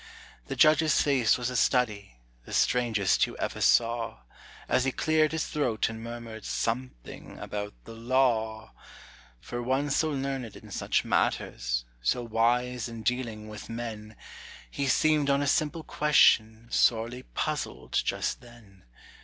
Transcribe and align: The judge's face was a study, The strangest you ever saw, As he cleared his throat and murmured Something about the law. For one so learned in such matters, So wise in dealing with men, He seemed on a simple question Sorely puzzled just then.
The 0.47 0.55
judge's 0.55 0.99
face 0.99 1.37
was 1.37 1.51
a 1.51 1.55
study, 1.55 2.15
The 2.45 2.53
strangest 2.53 3.27
you 3.27 3.37
ever 3.37 3.61
saw, 3.61 4.21
As 4.67 4.83
he 4.83 4.91
cleared 4.91 5.31
his 5.31 5.45
throat 5.45 5.89
and 5.89 6.01
murmured 6.03 6.43
Something 6.43 7.37
about 7.37 7.75
the 7.83 7.93
law. 7.93 8.73
For 9.39 9.61
one 9.61 9.91
so 9.91 10.09
learned 10.09 10.55
in 10.55 10.71
such 10.71 11.05
matters, 11.05 11.85
So 12.01 12.23
wise 12.23 12.89
in 12.89 13.03
dealing 13.03 13.47
with 13.47 13.69
men, 13.69 14.15
He 14.71 14.87
seemed 14.87 15.29
on 15.29 15.43
a 15.43 15.47
simple 15.47 15.83
question 15.83 16.69
Sorely 16.71 17.21
puzzled 17.21 17.91
just 18.03 18.41
then. 18.41 18.85